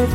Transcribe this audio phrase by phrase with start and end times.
[0.00, 0.08] Good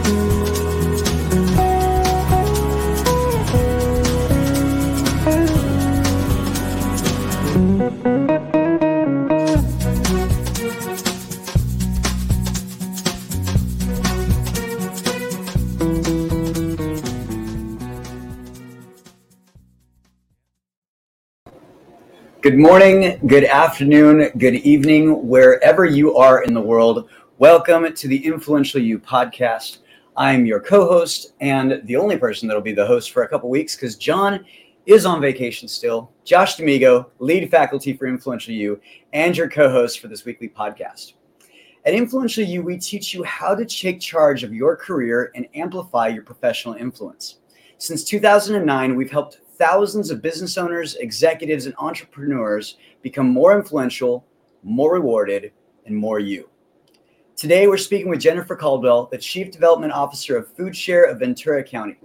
[22.57, 27.07] morning, good afternoon, good evening, wherever you are in the world.
[27.37, 29.79] Welcome to the Influential You podcast.
[30.15, 33.49] I'm your co host and the only person that'll be the host for a couple
[33.49, 34.45] weeks because John
[34.85, 36.13] is on vacation still.
[36.23, 38.79] Josh D'Amigo, lead faculty for Influential You,
[39.11, 41.15] and your co host for this weekly podcast.
[41.85, 46.07] At Influential You, we teach you how to take charge of your career and amplify
[46.07, 47.39] your professional influence.
[47.79, 54.25] Since 2009, we've helped thousands of business owners, executives, and entrepreneurs become more influential,
[54.63, 55.51] more rewarded,
[55.85, 56.49] and more you.
[57.35, 61.97] Today, we're speaking with Jennifer Caldwell, the Chief Development Officer of FoodShare of Ventura County.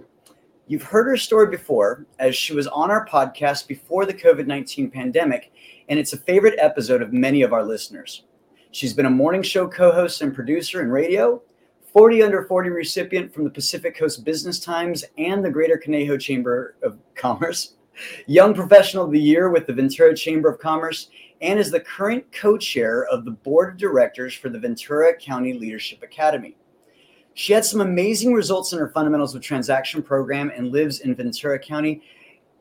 [0.67, 4.91] You've heard her story before, as she was on our podcast before the COVID 19
[4.91, 5.53] pandemic,
[5.87, 8.25] and it's a favorite episode of many of our listeners.
[8.71, 11.41] She's been a morning show co host and producer in radio,
[11.93, 16.75] 40 under 40 recipient from the Pacific Coast Business Times and the Greater Conejo Chamber
[16.83, 17.75] of Commerce,
[18.27, 21.09] Young Professional of the Year with the Ventura Chamber of Commerce,
[21.41, 25.53] and is the current co chair of the board of directors for the Ventura County
[25.53, 26.55] Leadership Academy.
[27.33, 31.57] She had some amazing results in her fundamentals of transaction program and lives in Ventura
[31.57, 32.01] County.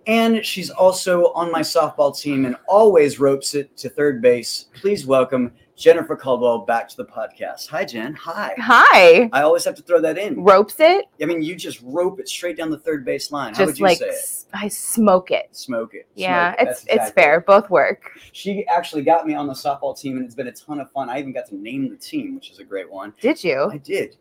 [0.07, 4.67] And she's also on my softball team and always ropes it to third base.
[4.75, 7.69] Please welcome Jennifer Caldwell back to the podcast.
[7.69, 8.15] Hi, Jen.
[8.15, 8.55] Hi.
[8.59, 9.31] Hi.
[9.33, 10.43] I always have to throw that in.
[10.43, 11.07] Ropes it?
[11.23, 13.55] I mean, you just rope it straight down the third base line.
[13.55, 14.15] How would Just you like say it?
[14.15, 15.49] s- I smoke it.
[15.53, 16.07] Smoke it.
[16.15, 16.63] Yeah, Smoke it.
[16.63, 17.39] it's That's it's exactly fair.
[17.39, 17.47] it.
[17.47, 18.11] Both work.
[18.33, 21.09] She actually got me on the softball team, and it's been a ton of fun.
[21.09, 23.15] I even got to name the team, which is a great one.
[23.21, 23.71] Did you?
[23.73, 24.17] I did.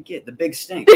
[0.00, 0.88] I get the big stink.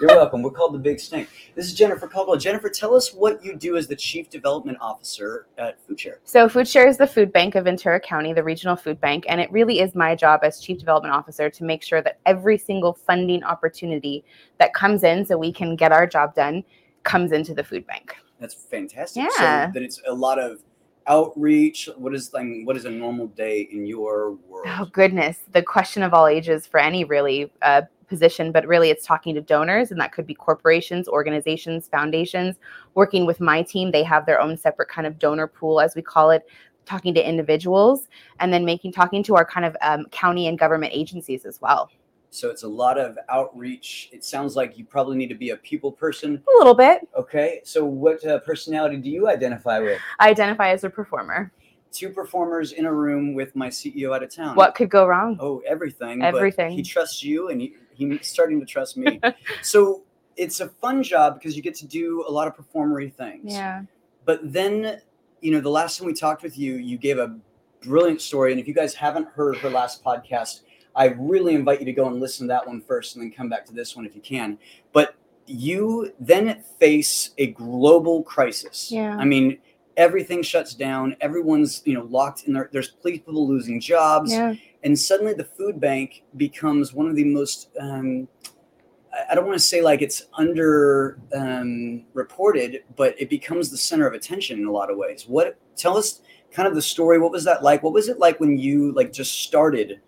[0.00, 0.40] You're welcome.
[0.42, 1.28] We're called the Big Stink.
[1.54, 2.38] This is Jennifer Caldwell.
[2.38, 6.14] Jennifer, tell us what you do as the Chief Development Officer at FoodShare.
[6.24, 9.52] So FoodShare is the food bank of Ventura County, the regional food bank, and it
[9.52, 13.44] really is my job as chief development officer to make sure that every single funding
[13.44, 14.24] opportunity
[14.56, 16.64] that comes in so we can get our job done
[17.02, 18.16] comes into the food bank.
[18.38, 19.24] That's fantastic.
[19.24, 19.66] Yeah.
[19.66, 20.62] So that it's a lot of
[21.06, 21.90] outreach.
[21.96, 24.66] What is like what is a normal day in your world?
[24.66, 29.06] Oh goodness, the question of all ages for any really uh, position, but really it's
[29.06, 32.56] talking to donors, and that could be corporations, organizations, foundations.
[32.94, 36.02] Working with my team, they have their own separate kind of donor pool, as we
[36.02, 36.46] call it.
[36.86, 38.08] Talking to individuals,
[38.40, 41.88] and then making talking to our kind of um, county and government agencies as well.
[42.30, 44.08] So it's a lot of outreach.
[44.12, 46.42] It sounds like you probably need to be a people person.
[46.54, 47.06] A little bit.
[47.16, 47.60] Okay.
[47.64, 50.00] So what uh, personality do you identify with?
[50.18, 51.52] I identify as a performer.
[51.92, 54.54] Two performers in a room with my CEO out of town.
[54.54, 55.36] What could go wrong?
[55.40, 56.20] Oh, everything.
[56.20, 56.70] but Everything.
[56.70, 57.74] he trusts you, and he,
[58.08, 59.20] he's starting to trust me.
[59.62, 60.02] so
[60.36, 63.52] it's a fun job because you get to do a lot of performery things.
[63.52, 63.82] Yeah.
[64.24, 65.00] But then,
[65.40, 67.36] you know, the last time we talked with you, you gave a
[67.82, 68.52] brilliant story.
[68.52, 70.60] And if you guys haven't heard her last podcast,
[70.94, 73.48] I really invite you to go and listen to that one first and then come
[73.48, 74.58] back to this one if you can.
[74.92, 75.14] But
[75.46, 78.90] you then face a global crisis.
[78.90, 79.16] Yeah.
[79.16, 79.58] I mean,
[79.96, 81.16] everything shuts down.
[81.20, 82.70] Everyone's, you know, locked in there.
[82.72, 84.54] There's people losing jobs Yeah.
[84.82, 88.28] And suddenly the food bank becomes one of the most um,
[89.30, 94.06] I- don't want to say like it's under um, reported but it becomes the center
[94.06, 95.24] of attention in a lot of ways.
[95.26, 96.20] What tell us
[96.52, 97.18] kind of the story.
[97.18, 97.82] What was that like?
[97.82, 100.00] What was it like when you like just started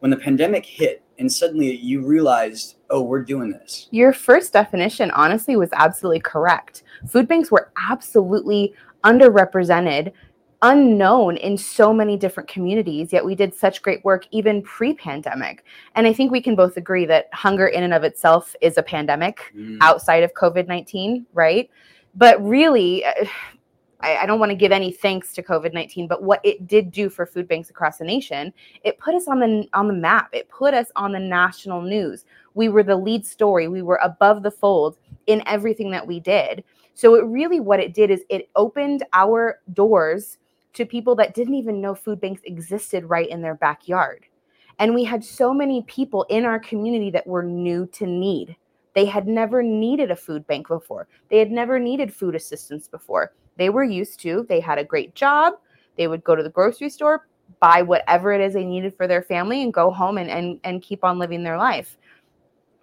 [0.00, 3.88] when the pandemic hit and suddenly you realized oh we're doing this?
[3.90, 6.82] Your first definition, honestly, was absolutely correct.
[7.08, 8.74] Food banks were absolutely
[9.04, 10.12] underrepresented,
[10.64, 15.64] unknown in so many different communities, yet we did such great work even pre pandemic.
[15.94, 18.82] And I think we can both agree that hunger, in and of itself, is a
[18.82, 19.78] pandemic Mm.
[19.82, 21.70] outside of COVID 19, right?
[22.14, 23.04] But really,
[24.00, 26.90] I, I don't want to give any thanks to COVID 19, but what it did
[26.90, 30.30] do for food banks across the nation, it put us on the on the map.
[30.32, 32.24] It put us on the national news.
[32.54, 33.68] We were the lead story.
[33.68, 34.96] We were above the fold
[35.26, 36.64] in everything that we did.
[36.94, 40.38] So it really what it did is it opened our doors
[40.74, 44.26] to people that didn't even know food banks existed right in their backyard.
[44.78, 48.56] And we had so many people in our community that were new to need.
[48.94, 51.08] They had never needed a food bank before.
[51.30, 53.32] They had never needed food assistance before.
[53.56, 55.54] They were used to, they had a great job.
[55.96, 57.26] They would go to the grocery store,
[57.60, 60.82] buy whatever it is they needed for their family, and go home and, and, and
[60.82, 61.96] keep on living their life.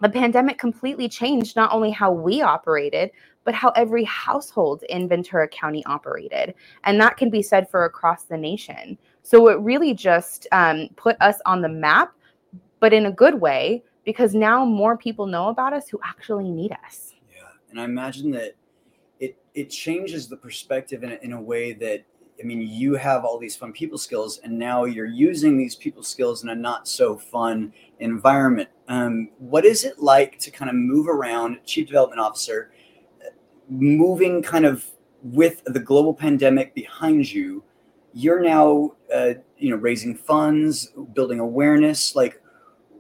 [0.02, 3.12] The pandemic completely changed not only how we operated,
[3.44, 6.54] but how every household in Ventura County operated.
[6.84, 8.98] And that can be said for across the nation.
[9.24, 12.14] So it really just um, put us on the map,
[12.80, 16.72] but in a good way, because now more people know about us who actually need
[16.86, 17.14] us.
[17.34, 17.44] Yeah.
[17.70, 18.56] And I imagine that
[19.20, 22.04] it it changes the perspective in a, in a way that
[22.42, 26.02] I mean, you have all these fun people skills, and now you're using these people
[26.02, 28.70] skills in a not so fun environment.
[28.88, 32.72] Um, what is it like to kind of move around, chief development officer,
[33.72, 34.86] moving kind of
[35.24, 37.64] with the global pandemic behind you?
[38.14, 42.16] You're now, uh, you know, raising funds, building awareness.
[42.16, 42.42] Like,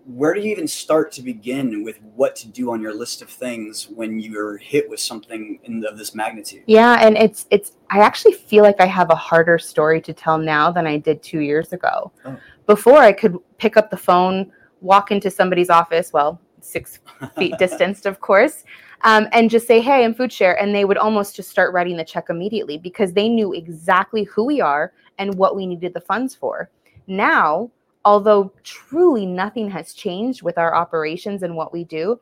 [0.05, 3.29] where do you even start to begin with what to do on your list of
[3.29, 7.99] things when you're hit with something in, of this magnitude yeah and it's it's i
[7.99, 11.39] actually feel like i have a harder story to tell now than i did two
[11.39, 12.37] years ago oh.
[12.65, 14.51] before i could pick up the phone
[14.81, 16.99] walk into somebody's office well six
[17.37, 18.63] feet distanced of course
[19.03, 21.97] um, and just say hey i'm food share and they would almost just start writing
[21.97, 26.01] the check immediately because they knew exactly who we are and what we needed the
[26.01, 26.69] funds for
[27.07, 27.69] now
[28.05, 32.19] although truly nothing has changed with our operations and what we do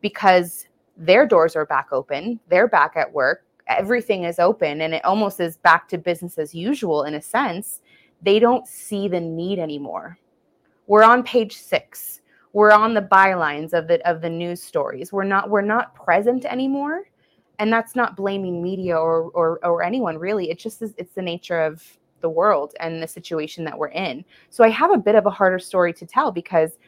[0.00, 5.04] because their doors are back open, they're back at work, everything is open, and it
[5.04, 7.80] almost is back to business as usual in a sense.
[8.22, 10.18] They don't see the need anymore.
[10.86, 12.19] We're on page six.
[12.52, 15.12] We're on the bylines of the of the news stories.
[15.12, 17.04] We're not we're not present anymore,
[17.58, 20.50] and that's not blaming media or or, or anyone really.
[20.50, 21.84] It just is, it's the nature of
[22.20, 24.24] the world and the situation that we're in.
[24.50, 26.78] So I have a bit of a harder story to tell because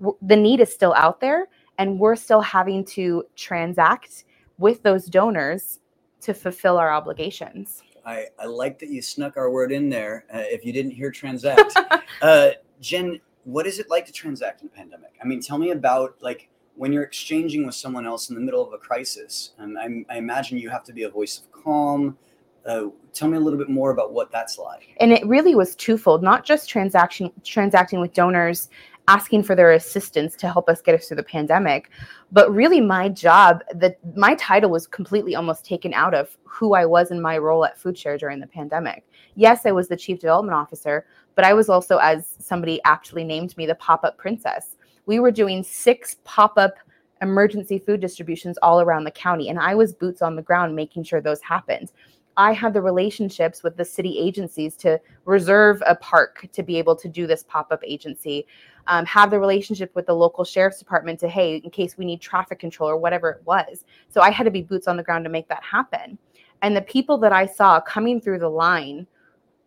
[0.00, 1.46] w- the need is still out there
[1.78, 4.24] and we're still having to transact
[4.58, 5.80] with those donors
[6.20, 7.82] to fulfill our obligations.
[8.04, 10.24] I, I like that you snuck our word in there.
[10.32, 11.76] Uh, if you didn't hear transact,
[12.22, 15.14] uh, Jen, what is it like to transact in a pandemic?
[15.22, 18.66] I mean, tell me about like when you're exchanging with someone else in the middle
[18.66, 19.52] of a crisis.
[19.58, 22.16] And I, I imagine you have to be a voice of calm,
[22.64, 24.94] uh, tell me a little bit more about what that's like.
[25.00, 28.68] And it really was twofold, not just transaction transacting with donors
[29.08, 31.90] asking for their assistance to help us get us through the pandemic
[32.30, 36.84] but really my job that my title was completely almost taken out of who i
[36.84, 39.04] was in my role at foodshare during the pandemic
[39.34, 43.56] yes i was the chief development officer but i was also as somebody actually named
[43.56, 44.76] me the pop-up princess
[45.06, 46.74] we were doing six pop-up
[47.20, 51.02] emergency food distributions all around the county and i was boots on the ground making
[51.02, 51.92] sure those happened
[52.36, 56.96] I had the relationships with the city agencies to reserve a park to be able
[56.96, 58.46] to do this pop up agency,
[58.86, 62.20] um, have the relationship with the local sheriff's department to, hey, in case we need
[62.20, 63.84] traffic control or whatever it was.
[64.08, 66.18] So I had to be boots on the ground to make that happen.
[66.62, 69.06] And the people that I saw coming through the line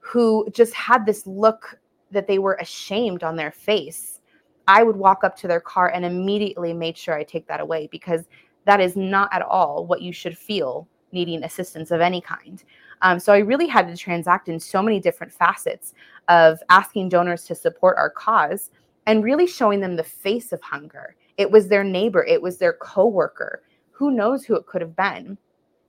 [0.05, 1.79] who just had this look
[2.11, 4.21] that they were ashamed on their face,
[4.67, 7.89] I would walk up to their car and immediately made sure I take that away
[7.91, 8.25] because
[8.65, 12.63] that is not at all what you should feel needing assistance of any kind.
[13.01, 15.95] Um, so I really had to transact in so many different facets
[16.27, 18.69] of asking donors to support our cause
[19.07, 21.15] and really showing them the face of hunger.
[21.37, 23.63] It was their neighbor, it was their coworker.
[23.91, 25.37] Who knows who it could have been?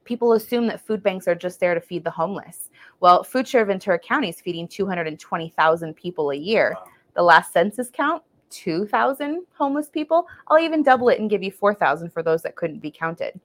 [0.06, 2.70] People assume that food banks are just there to feed the homeless.
[3.00, 6.74] Well, Food Share Ventura County is feeding 220,000 people a year.
[6.74, 6.84] Wow.
[7.14, 10.26] The last census count, 2,000 homeless people.
[10.48, 13.38] I'll even double it and give you 4,000 for those that couldn't be counted.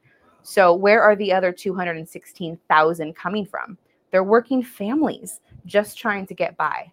[0.43, 3.77] So, where are the other 216,000 coming from?
[4.11, 6.91] They're working families just trying to get by.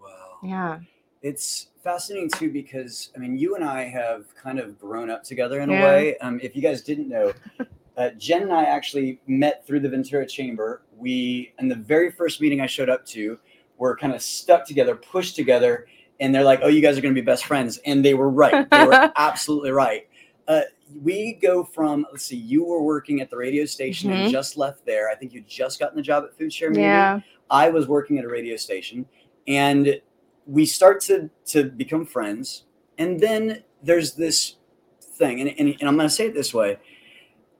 [0.00, 0.38] Wow.
[0.42, 0.78] Yeah.
[1.22, 5.60] It's fascinating too because I mean, you and I have kind of grown up together
[5.60, 5.80] in yeah.
[5.80, 6.18] a way.
[6.18, 7.32] Um, if you guys didn't know,
[8.00, 10.82] uh, Jen and I actually met through the Ventura Chamber.
[10.96, 13.38] We, in the very first meeting I showed up to,
[13.76, 15.86] were kind of stuck together, pushed together,
[16.18, 18.30] and they're like, "Oh, you guys are going to be best friends," and they were
[18.30, 18.68] right.
[18.70, 20.08] They were absolutely right.
[20.48, 20.62] Uh,
[21.02, 24.22] we go from let's see, you were working at the radio station mm-hmm.
[24.22, 25.10] and just left there.
[25.10, 26.70] I think you just gotten the job at Food Share.
[26.70, 27.20] Maybe yeah.
[27.50, 29.04] I was working at a radio station,
[29.46, 30.00] and
[30.46, 32.64] we start to to become friends.
[32.96, 34.56] And then there's this
[35.00, 36.78] thing, and, and, and I'm going to say it this way: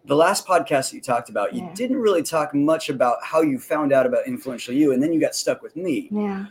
[0.04, 1.74] the last podcast that you talked about, you yeah.
[1.74, 5.20] didn't really talk much about how you found out about influential you, and then you
[5.20, 6.08] got stuck with me.
[6.10, 6.46] Yeah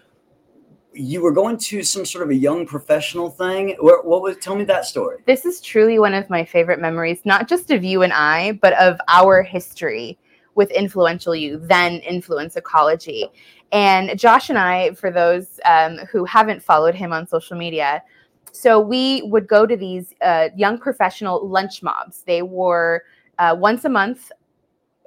[0.94, 3.76] you were going to some sort of a young professional thing.
[3.80, 4.38] What, what, was?
[4.38, 5.20] Tell me that story.
[5.26, 8.74] This is truly one of my favorite memories, not just of you and I, but
[8.74, 10.18] of our history
[10.56, 13.30] with influential you, then influence ecology.
[13.72, 18.04] And Josh and I, for those um, who haven't followed him on social media,
[18.52, 22.24] so we would go to these uh, young professional lunch mobs.
[22.24, 23.04] They were
[23.40, 24.32] uh, once a month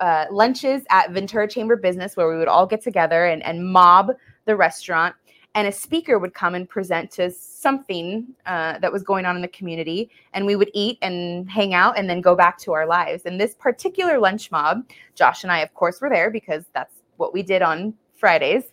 [0.00, 4.10] uh, lunches at Ventura Chamber Business, where we would all get together and, and mob
[4.46, 5.14] the restaurant.
[5.54, 9.42] And a speaker would come and present to something uh, that was going on in
[9.42, 10.10] the community.
[10.32, 13.24] And we would eat and hang out and then go back to our lives.
[13.26, 14.82] And this particular lunch mob
[15.14, 18.64] josh and i of course were there because that's what we did on fridays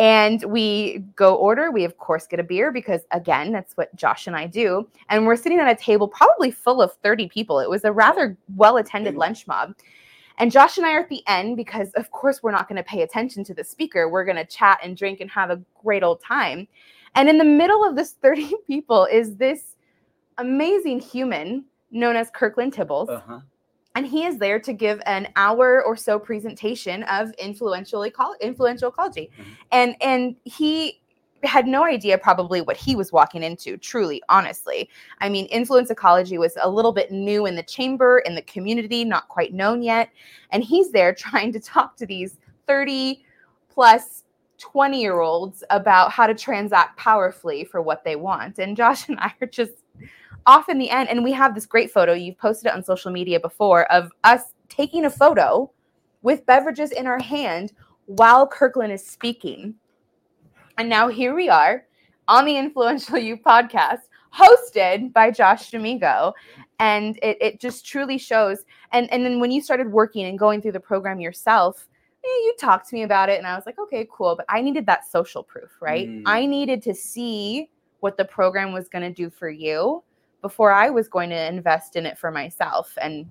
[0.00, 1.70] And we go order.
[1.70, 4.88] We, of course, get a beer because, again, that's what Josh and I do.
[5.10, 7.60] And we're sitting at a table probably full of 30 people.
[7.60, 9.74] It was a rather well attended lunch mob.
[10.38, 12.82] And Josh and I are at the end because, of course, we're not going to
[12.82, 14.08] pay attention to the speaker.
[14.08, 16.66] We're going to chat and drink and have a great old time.
[17.14, 19.76] And in the middle of this 30 people is this
[20.38, 23.10] amazing human known as Kirkland Tibbels.
[23.10, 23.40] Uh-huh.
[23.96, 28.88] And he is there to give an hour or so presentation of influential, eco- influential
[28.88, 29.30] ecology.
[29.32, 29.50] Mm-hmm.
[29.72, 31.00] And, and he
[31.42, 34.88] had no idea probably what he was walking into, truly, honestly.
[35.20, 39.04] I mean, influence ecology was a little bit new in the chamber, in the community,
[39.04, 40.10] not quite known yet.
[40.50, 43.24] And he's there trying to talk to these 30
[43.68, 44.24] plus
[44.58, 48.58] 20 year olds about how to transact powerfully for what they want.
[48.58, 49.79] And Josh and I are just
[50.50, 51.08] off in the end.
[51.08, 52.12] And we have this great photo.
[52.12, 55.70] You've posted it on social media before of us taking a photo
[56.22, 57.72] with beverages in our hand
[58.06, 59.76] while Kirkland is speaking.
[60.76, 61.86] And now here we are
[62.26, 64.00] on the Influential You podcast,
[64.34, 66.34] hosted by Josh D'Amigo.
[66.80, 68.64] And it, it just truly shows.
[68.90, 71.86] And, and then when you started working and going through the program yourself,
[72.24, 74.34] eh, you talked to me about it and I was like, okay, cool.
[74.34, 76.08] But I needed that social proof, right?
[76.08, 76.22] Mm.
[76.26, 80.02] I needed to see what the program was going to do for you
[80.42, 82.96] before I was going to invest in it for myself.
[83.00, 83.26] And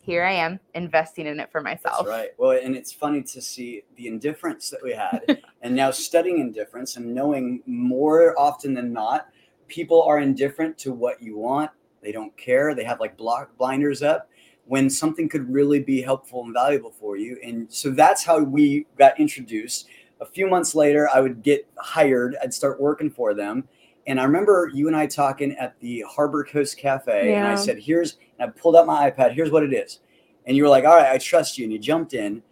[0.00, 1.98] here I am investing in it for myself.
[1.98, 2.30] That's right.
[2.38, 6.96] Well, and it's funny to see the indifference that we had, and now studying indifference
[6.96, 9.28] and knowing more often than not,
[9.68, 11.70] people are indifferent to what you want.
[12.02, 12.74] They don't care.
[12.74, 14.28] They have like block blinders up
[14.64, 17.38] when something could really be helpful and valuable for you.
[17.44, 19.88] And so that's how we got introduced.
[20.20, 22.36] A few months later, I would get hired.
[22.42, 23.68] I'd start working for them
[24.10, 27.38] and I remember you and I talking at the Harbor Cove Cafe, yeah.
[27.38, 29.34] and I said, "Here's," and I pulled out my iPad.
[29.34, 30.00] Here's what it is,
[30.46, 32.42] and you were like, "All right, I trust you," and you jumped in.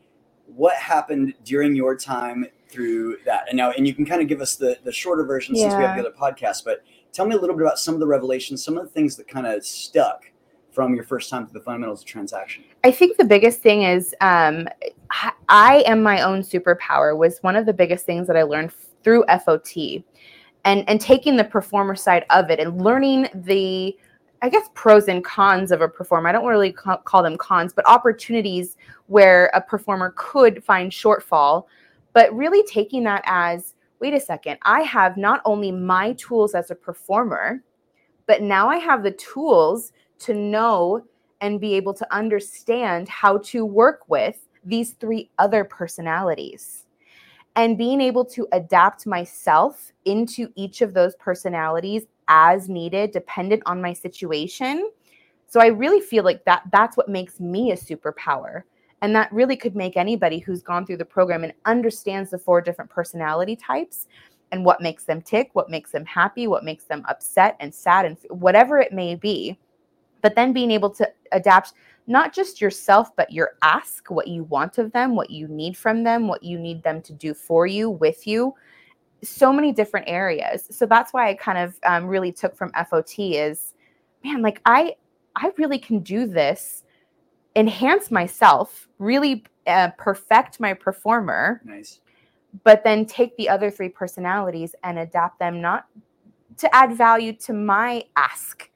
[0.47, 3.47] What happened during your time through that?
[3.49, 5.63] And now, and you can kind of give us the the shorter version yeah.
[5.63, 8.01] since we have the other podcast, but tell me a little bit about some of
[8.01, 10.31] the revelations, some of the things that kind of stuck
[10.71, 12.63] from your first time through the fundamentals of transaction.
[12.85, 14.69] I think the biggest thing is um,
[15.49, 18.71] I am my own superpower was one of the biggest things that I learned
[19.03, 20.05] through FOT
[20.65, 23.97] and and taking the performer side of it and learning the
[24.41, 26.29] I guess pros and cons of a performer.
[26.29, 28.77] I don't really call them cons, but opportunities
[29.09, 31.65] where a performer could find shortfall,
[32.13, 36.71] but really taking that as wait a second, I have not only my tools as
[36.71, 37.65] a performer,
[38.27, 41.05] but now I have the tools to know
[41.41, 46.85] and be able to understand how to work with these three other personalities
[47.59, 53.83] and being able to adapt myself into each of those personalities as needed dependent on
[53.83, 54.91] my situation.
[55.49, 58.63] So i really feel like that that's what makes me a superpower.
[59.03, 62.61] And that really could make anybody who's gone through the program and understands the four
[62.61, 64.07] different personality types
[64.53, 68.05] and what makes them tick what makes them happy what makes them upset and sad
[68.07, 69.59] and whatever it may be.
[70.23, 71.73] But then being able to adapt
[72.09, 76.03] not just yourself, but your ask, what you want of them, what you need from
[76.03, 78.55] them, what you need them to do for you, with you,
[79.23, 80.67] so many different areas.
[80.71, 83.75] So that's why I kind of um, really took from FOT is,
[84.25, 84.97] man, like I,
[85.37, 86.83] I really can do this,
[87.55, 91.61] enhance myself, really uh, perfect my performer.
[91.63, 92.01] Nice.
[92.65, 95.87] But then take the other three personalities and adapt them not
[96.57, 98.71] to add value to my ask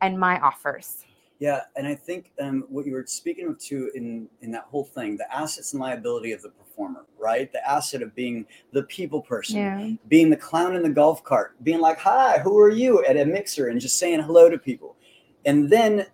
[0.00, 1.04] and my offers.
[1.38, 4.84] Yeah, and I think um, what you were speaking of too in in that whole
[4.84, 7.52] thing, the assets and liability of the performer, right?
[7.52, 9.90] The asset of being the people person, yeah.
[10.08, 13.24] being the clown in the golf cart, being like, "Hi, who are you?" at a
[13.26, 14.96] mixer and just saying hello to people,
[15.44, 16.06] and then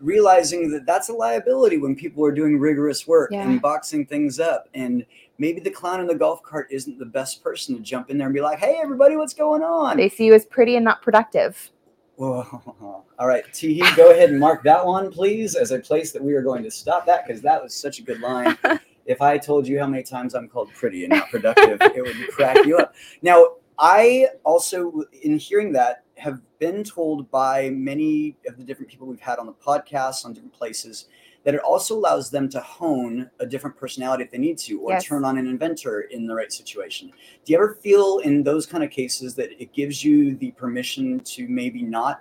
[0.00, 3.42] realizing that that's a liability when people are doing rigorous work yeah.
[3.42, 5.06] and boxing things up and
[5.38, 8.26] maybe the clown in the golf cart isn't the best person to jump in there
[8.26, 11.00] and be like hey everybody what's going on they see you as pretty and not
[11.00, 11.70] productive
[12.16, 13.04] Whoa.
[13.18, 16.34] All right, Teehee, go ahead and mark that one, please, as a place that we
[16.34, 18.56] are going to stop that because that was such a good line.
[19.06, 22.28] if I told you how many times I'm called pretty and not productive, it would
[22.28, 22.94] crack you up.
[23.22, 23.46] Now,
[23.78, 29.20] I also, in hearing that, have been told by many of the different people we've
[29.20, 31.06] had on the podcast, on different places,
[31.46, 34.90] that it also allows them to hone a different personality if they need to or
[34.90, 35.04] yes.
[35.04, 37.08] turn on an inventor in the right situation.
[37.44, 41.20] Do you ever feel in those kind of cases that it gives you the permission
[41.20, 42.20] to maybe not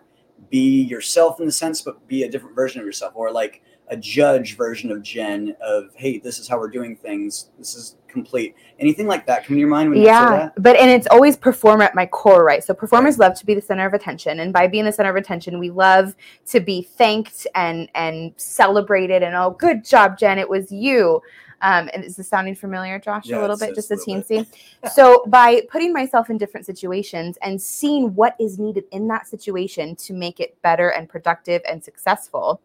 [0.51, 3.13] be yourself in the sense but be a different version of yourself?
[3.15, 7.49] Or like a judge version of jen of hey this is how we're doing things.
[7.57, 8.55] This is complete.
[8.79, 10.53] Anything like that come to your mind when yeah, you say that?
[10.57, 12.63] But and it's always performer at my core, right?
[12.63, 13.27] So performers right.
[13.27, 14.39] love to be the center of attention.
[14.39, 16.15] And by being the center of attention, we love
[16.47, 20.39] to be thanked and and celebrated and oh, good job, Jen.
[20.39, 21.21] It was you.
[21.61, 24.45] Um, and is this sounding familiar, Josh, Yeah, a little bit, just a teensy?
[24.93, 29.95] so by putting myself in different situations and seeing what is needed in that situation
[29.97, 32.61] to make it better and productive and successful,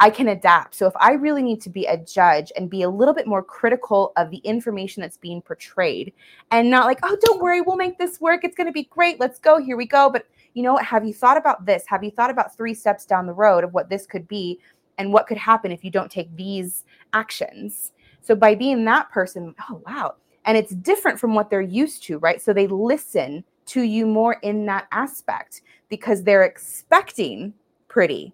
[0.00, 0.76] I can adapt.
[0.76, 3.42] So if I really need to be a judge and be a little bit more
[3.42, 6.12] critical of the information that's being portrayed
[6.52, 8.44] and not like, oh, don't worry, we'll make this work.
[8.44, 9.18] It's going to be great.
[9.18, 9.60] Let's go.
[9.60, 10.08] Here we go.
[10.08, 10.84] But you know what?
[10.84, 11.84] Have you thought about this?
[11.88, 14.60] Have you thought about three steps down the road of what this could be
[14.98, 17.92] and what could happen if you don't take these actions?
[18.20, 20.14] So by being that person, oh, wow.
[20.44, 22.40] And it's different from what they're used to, right?
[22.40, 27.52] So they listen to you more in that aspect because they're expecting
[27.88, 28.32] pretty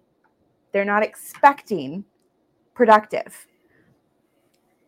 [0.75, 2.03] they're not expecting
[2.73, 3.47] productive.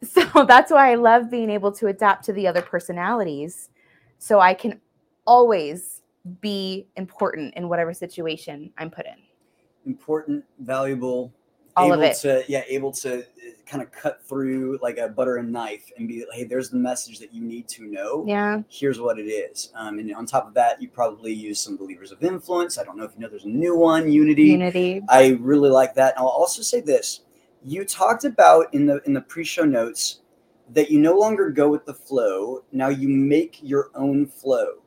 [0.03, 3.69] So that's why I love being able to adapt to the other personalities
[4.17, 4.81] so I can
[5.25, 6.01] always
[6.41, 9.15] be important in whatever situation I'm put in.
[9.85, 11.33] Important, valuable,
[11.77, 12.15] All able of it.
[12.17, 13.23] to yeah, able to
[13.65, 16.77] kind of cut through like a butter and knife and be like, hey, there's the
[16.77, 18.23] message that you need to know.
[18.25, 18.61] Yeah.
[18.69, 19.71] Here's what it is.
[19.75, 22.77] Um, and on top of that, you probably use some believers of influence.
[22.77, 24.43] I don't know if you know there's a new one, Unity.
[24.43, 25.01] Unity.
[25.09, 26.15] I really like that.
[26.15, 27.21] And I'll also say this:
[27.63, 30.21] you talked about in the in the pre-show notes
[30.73, 32.63] that you no longer go with the flow.
[32.71, 34.81] Now you make your own flow.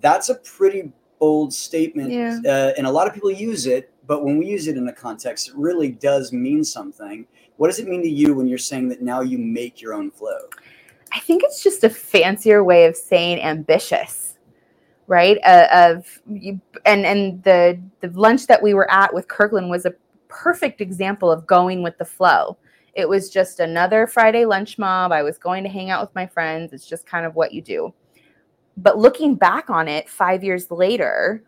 [0.00, 2.40] That's a pretty bold statement, Yeah.
[2.44, 3.90] uh, and a lot of people use it.
[4.06, 7.26] But when we use it in a context, it really does mean something.
[7.56, 10.10] What does it mean to you when you're saying that now you make your own
[10.10, 10.38] flow?
[11.12, 14.36] I think it's just a fancier way of saying ambitious,
[15.06, 15.38] right?
[15.44, 16.20] Uh, of
[16.84, 19.94] and and the the lunch that we were at with Kirkland was a
[20.28, 22.58] perfect example of going with the flow.
[22.94, 25.12] It was just another Friday lunch mob.
[25.12, 26.72] I was going to hang out with my friends.
[26.72, 27.94] It's just kind of what you do.
[28.76, 31.44] But looking back on it 5 years later,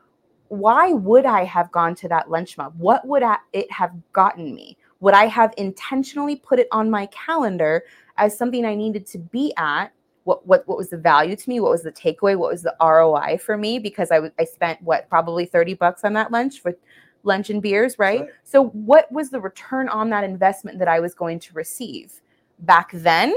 [0.48, 2.74] why would I have gone to that lunch mob?
[2.78, 4.76] What would I- it have gotten me?
[5.00, 7.84] Would I have intentionally put it on my calendar
[8.18, 9.92] as something I needed to be at.
[10.24, 11.60] What what what was the value to me?
[11.60, 12.36] What was the takeaway?
[12.36, 13.78] What was the ROI for me?
[13.78, 16.74] Because I w- I spent what probably thirty bucks on that lunch for
[17.22, 18.22] lunch and beers, right?
[18.22, 18.30] Right.
[18.42, 22.20] So what was the return on that investment that I was going to receive
[22.60, 23.36] back then?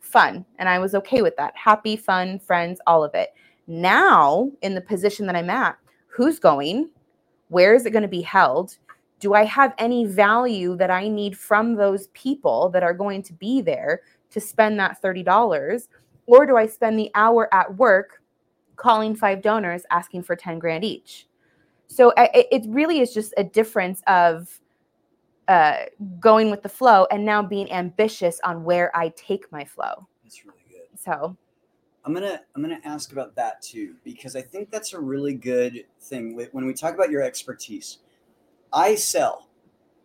[0.00, 1.54] Fun, and I was okay with that.
[1.56, 3.34] Happy, fun, friends, all of it.
[3.66, 5.76] Now in the position that I'm at,
[6.18, 6.90] who's going?
[7.48, 8.76] Where is it going to be held?
[9.20, 13.32] do I have any value that I need from those people that are going to
[13.32, 15.88] be there to spend that $30?
[16.26, 18.22] Or do I spend the hour at work
[18.76, 21.26] calling five donors asking for 10 grand each?
[21.88, 24.60] So it really is just a difference of
[25.48, 25.84] uh,
[26.20, 30.06] going with the flow and now being ambitious on where I take my flow.
[30.22, 31.00] That's really good.
[31.00, 31.36] So
[32.08, 35.84] I'm gonna I'm gonna ask about that too because I think that's a really good
[36.00, 37.98] thing when we talk about your expertise.
[38.72, 39.50] I sell.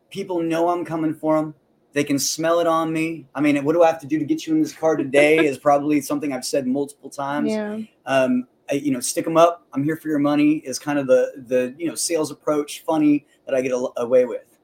[0.10, 1.56] People know I'm coming for them.
[1.94, 3.26] They can smell it on me.
[3.34, 5.46] I mean, what do I have to do to get you in this car today?
[5.46, 7.52] is probably something I've said multiple times.
[7.52, 9.66] yeah, Um, I, you know, stick them up.
[9.72, 10.56] I'm here for your money.
[10.66, 14.26] Is kind of the the you know sales approach, funny that I get a, away
[14.26, 14.60] with.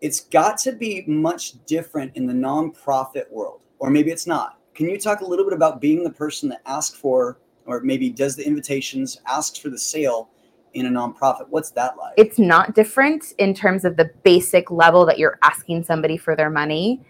[0.00, 4.56] It's got to be much different in the nonprofit world, or maybe it's not.
[4.74, 8.10] Can you talk a little bit about being the person that asks for, or maybe
[8.10, 10.30] does the invitations, asks for the sale
[10.74, 11.46] in a nonprofit?
[11.50, 12.14] What's that like?
[12.16, 16.50] it's not different in terms of the basic level that you're asking somebody for their
[16.50, 17.00] money.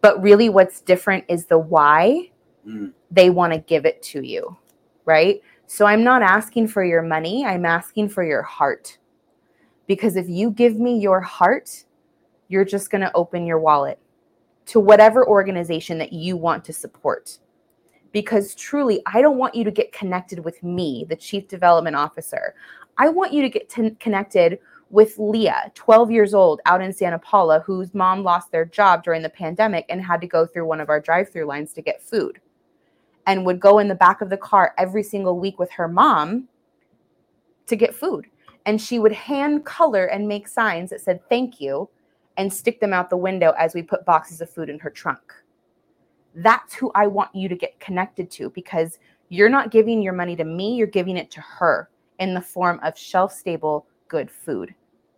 [0.00, 2.30] But really, what's different is the why
[2.66, 2.92] Mm.
[3.10, 4.54] they want to give it to you,
[5.06, 5.40] right?
[5.66, 8.98] So I'm not asking for your money, I'm asking for your heart.
[9.86, 11.84] Because if you give me your heart,
[12.48, 13.98] you're just going to open your wallet
[14.70, 17.38] to whatever organization that you want to support.
[18.12, 22.54] Because truly, I don't want you to get connected with me, the chief development officer.
[22.96, 27.64] I want you to get connected with Leah, 12 years old, out in Santa Paula,
[27.66, 30.88] whose mom lost their job during the pandemic and had to go through one of
[30.88, 32.40] our drive through lines to get food
[33.26, 36.46] and would go in the back of the car every single week with her mom
[37.66, 38.26] to get food.
[38.66, 41.88] And she would hand color and make signs that said thank you
[42.40, 45.20] and stick them out the window as we put boxes of food in her trunk.
[46.34, 48.98] That's who I want you to get connected to because
[49.28, 52.80] you're not giving your money to me, you're giving it to her in the form
[52.82, 54.74] of shelf stable, good food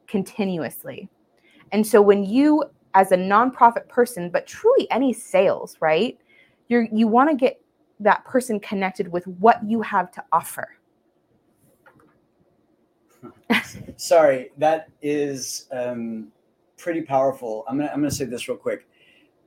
[0.09, 1.09] continuously.
[1.71, 6.19] And so when you, as a nonprofit person, but truly any sales, right?
[6.67, 7.61] You're, you want to get
[8.01, 10.77] that person connected with what you have to offer.
[13.97, 16.33] Sorry, that is um,
[16.83, 17.65] pretty powerful.
[17.69, 18.87] I'm gonna I'm gonna say this real quick.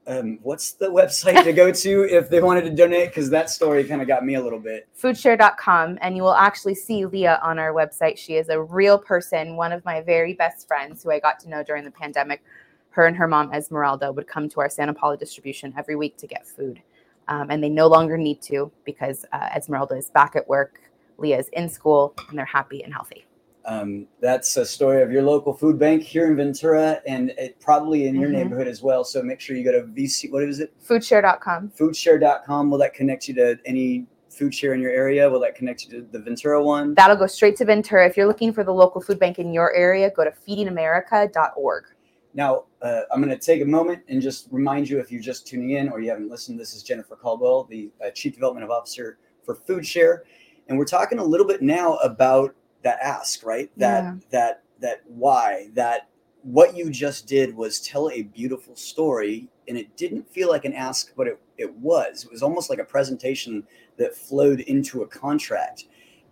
[0.08, 3.10] Um, what's the website to go to if they wanted to donate?
[3.10, 4.88] Because that story kind of got me a little bit.
[5.02, 8.18] foodshare.com and you will actually see Leah on our website.
[8.18, 11.50] She is a real person, one of my very best friends who I got to
[11.50, 12.44] know during the pandemic.
[12.92, 16.28] her and her mom Esmeralda would come to our Santa Paula distribution every week to
[16.28, 16.82] get food,
[17.28, 20.80] um, and they no longer need to because uh, Esmeralda is back at work,
[21.18, 23.26] Leah's in school, and they're happy and healthy.
[23.66, 28.06] Um, that's a story of your local food bank here in Ventura and it, probably
[28.06, 28.34] in your Mhm.
[28.34, 29.04] neighborhood as well.
[29.04, 30.72] So make sure you go to VC, what is it?
[30.88, 31.72] Foodshare.com.
[31.76, 32.70] Foodshare.com.
[32.70, 35.28] Will that connect you to any food share in your area?
[35.30, 36.94] Will that connect you to the Ventura one?
[36.94, 38.06] That'll go straight to Ventura.
[38.06, 41.86] If you're looking for the local food bank in your area, go to feedingamerica.org.
[42.34, 45.48] Now, uh, I'm going to take a moment and just remind you if you're just
[45.48, 49.18] tuning in or you haven't listened, this is Jennifer Caldwell, the uh, Chief Development Officer
[49.44, 50.24] for Food Share.
[50.68, 52.54] And we're talking a little bit now about
[52.86, 53.70] that ask, right?
[53.78, 54.16] That, Yeah.
[54.30, 56.08] that, that why, that
[56.44, 60.74] what you just did was tell a beautiful story and it didn't feel like an
[60.74, 62.24] ask, but it, it was.
[62.24, 63.66] It was almost like a presentation
[63.98, 65.86] that flowed into a contract.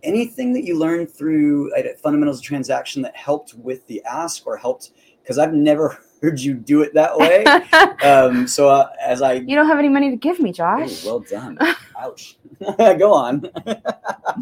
[0.04, 4.56] Anything that you learned through uh, fundamentals of transaction that helped with the ask or
[4.56, 7.44] helped because I've never heard you do it that way.
[8.08, 11.04] um, so uh, as I, you don't have any money to give me, Ooh, Josh.
[11.04, 11.58] well done.
[11.98, 12.36] Ouch.
[12.78, 13.50] Go on.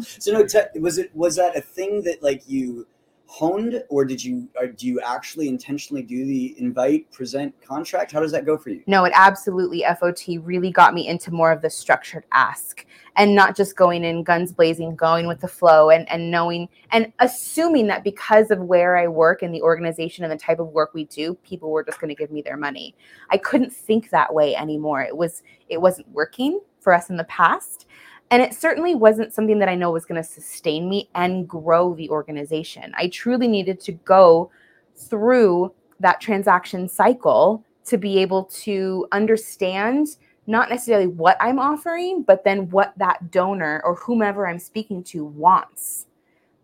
[0.01, 2.87] so no, te- was it was that a thing that like you
[3.25, 8.11] honed, or did you or do you actually intentionally do the invite present contract?
[8.11, 8.83] How does that go for you?
[8.85, 13.55] No, it absolutely FOT really got me into more of the structured ask and not
[13.55, 18.03] just going in guns blazing, going with the flow and, and knowing and assuming that
[18.03, 21.33] because of where I work and the organization and the type of work we do,
[21.35, 22.95] people were just going to give me their money.
[23.29, 25.01] I couldn't think that way anymore.
[25.01, 27.87] It was it wasn't working for us in the past.
[28.33, 31.93] And it certainly wasn't something that I know was going to sustain me and grow
[31.93, 32.91] the organization.
[32.97, 34.49] I truly needed to go
[34.95, 40.17] through that transaction cycle to be able to understand
[40.47, 45.25] not necessarily what I'm offering, but then what that donor or whomever I'm speaking to
[45.25, 46.07] wants.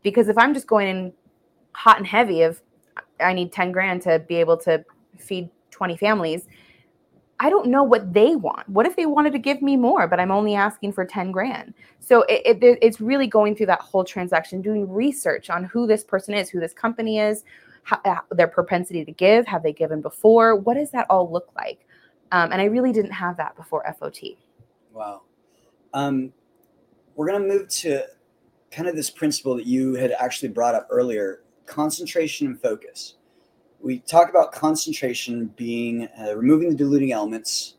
[0.01, 1.13] Because if I'm just going in
[1.73, 2.63] hot and heavy of
[3.19, 4.83] I need 10 grand to be able to
[5.19, 6.47] feed 20 families,
[7.41, 8.67] I don't know what they want.
[8.67, 11.73] What if they wanted to give me more, but I'm only asking for 10 grand?
[11.99, 16.03] So it, it, it's really going through that whole transaction, doing research on who this
[16.03, 17.45] person is, who this company is,
[17.83, 19.47] how, uh, their propensity to give.
[19.47, 20.55] Have they given before?
[20.55, 21.87] What does that all look like?
[22.31, 24.19] Um, and I really didn't have that before FOT.
[24.93, 25.21] Wow.
[25.93, 26.33] Um,
[27.15, 28.05] we're going to move to
[28.69, 33.15] kind of this principle that you had actually brought up earlier concentration and focus.
[33.81, 37.75] We talk about concentration being uh, removing the diluting elements,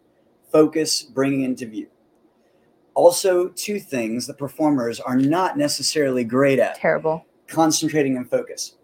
[0.50, 1.88] focus bringing into view.
[2.94, 7.24] Also, two things that performers are not necessarily great at Terrible.
[7.46, 8.76] concentrating and focus.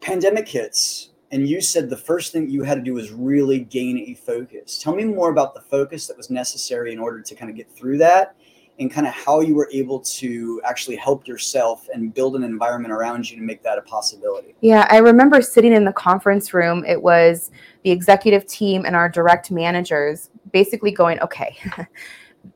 [0.00, 3.98] Pandemic hits, and you said the first thing you had to do was really gain
[3.98, 4.80] a focus.
[4.80, 7.70] Tell me more about the focus that was necessary in order to kind of get
[7.70, 8.36] through that
[8.78, 12.92] and kind of how you were able to actually help yourself and build an environment
[12.92, 14.54] around you to make that a possibility.
[14.60, 16.84] Yeah, I remember sitting in the conference room.
[16.84, 17.50] It was
[17.84, 21.56] the executive team and our direct managers basically going, okay,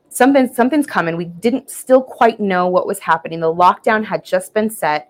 [0.09, 1.17] something something's coming.
[1.17, 3.39] We didn't still quite know what was happening.
[3.39, 5.09] The lockdown had just been set.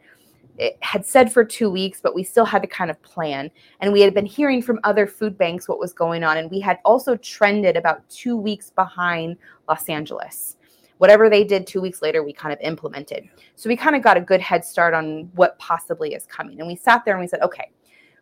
[0.58, 3.50] It had said for two weeks, but we still had to kind of plan.
[3.80, 6.38] And we had been hearing from other food banks what was going on.
[6.38, 10.58] And we had also trended about two weeks behind Los Angeles.
[11.02, 13.28] Whatever they did two weeks later, we kind of implemented.
[13.56, 16.60] So we kind of got a good head start on what possibly is coming.
[16.60, 17.72] And we sat there and we said, okay,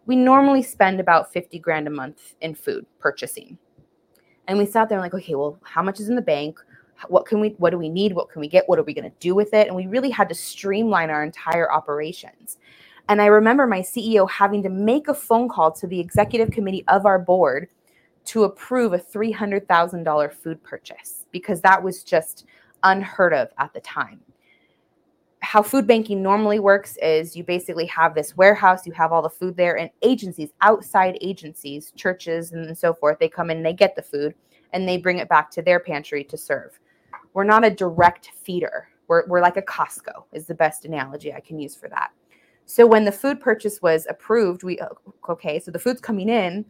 [0.05, 3.57] we normally spend about 50 grand a month in food purchasing.
[4.47, 6.57] And we sat there and like, okay, well, how much is in the bank?
[7.09, 8.13] What can we what do we need?
[8.13, 8.63] What can we get?
[8.69, 9.67] What are we going to do with it?
[9.67, 12.59] And we really had to streamline our entire operations.
[13.09, 16.85] And I remember my CEO having to make a phone call to the executive committee
[16.87, 17.67] of our board
[18.29, 22.45] to approve a $300,000 food purchase because that was just
[22.83, 24.21] unheard of at the time.
[25.41, 29.29] How food banking normally works is you basically have this warehouse, you have all the
[29.29, 33.95] food there, and agencies, outside agencies, churches, and so forth, they come in they get
[33.95, 34.35] the food
[34.73, 36.79] and they bring it back to their pantry to serve.
[37.33, 38.89] We're not a direct feeder.
[39.07, 42.11] We're, we're like a Costco, is the best analogy I can use for that.
[42.65, 46.65] So when the food purchase was approved, we oh, okay, so the food's coming in,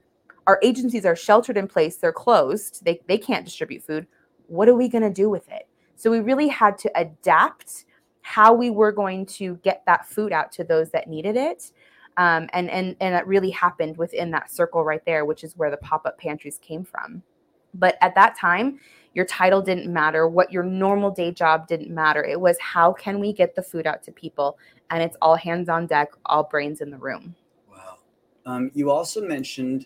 [0.48, 4.08] our agencies are sheltered in place, they're closed, they, they can't distribute food.
[4.48, 5.68] What are we going to do with it?
[6.00, 7.84] So we really had to adapt
[8.22, 11.74] how we were going to get that food out to those that needed it.
[12.16, 15.70] Um, and and and it really happened within that circle right there, which is where
[15.70, 17.22] the pop-up pantries came from.
[17.74, 18.80] But at that time,
[19.14, 22.24] your title didn't matter, what your normal day job didn't matter.
[22.24, 24.58] It was how can we get the food out to people?
[24.92, 27.36] And it's all hands on deck, all brains in the room.
[27.70, 27.98] Wow.
[28.46, 29.86] Um, you also mentioned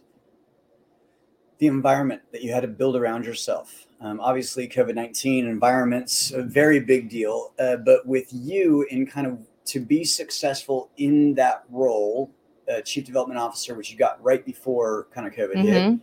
[1.59, 3.85] the environment that you had to build around yourself.
[4.01, 9.27] Um, obviously, COVID 19 environment's a very big deal, uh, but with you in kind
[9.27, 12.29] of to be successful in that role,
[12.69, 15.83] uh, chief development officer, which you got right before kind of COVID hit.
[15.83, 16.01] Mhm.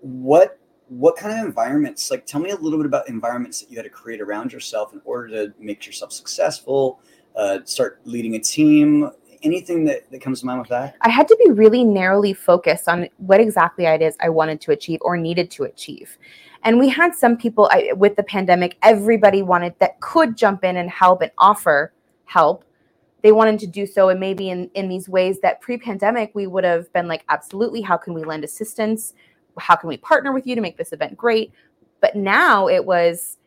[0.00, 0.58] What
[0.88, 2.10] what kind of environments?
[2.10, 4.92] Like, tell me a little bit about environments that you had to create around yourself
[4.92, 7.00] in order to make yourself successful.
[7.34, 9.10] Uh, start leading a team.
[9.44, 10.96] Anything that, that comes to mind with that?
[11.02, 14.72] I had to be really narrowly focused on what exactly it is I wanted to
[14.72, 16.18] achieve or needed to achieve.
[16.64, 20.78] And we had some people I, with the pandemic, everybody wanted that could jump in
[20.78, 21.92] and help and offer
[22.24, 22.64] help.
[23.20, 26.46] They wanted to do so, and maybe in, in these ways that pre pandemic, we
[26.46, 29.12] would have been like, absolutely, how can we lend assistance?
[29.58, 31.52] How can we partner with you to make this event great?
[32.00, 33.38] But now it was,